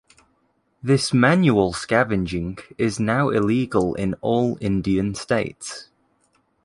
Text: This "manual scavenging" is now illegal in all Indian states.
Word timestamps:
This 0.81 1.13
"manual 1.13 1.73
scavenging" 1.73 2.57
is 2.79 2.99
now 2.99 3.29
illegal 3.29 3.93
in 3.93 4.15
all 4.15 4.57
Indian 4.59 5.13
states. 5.13 5.89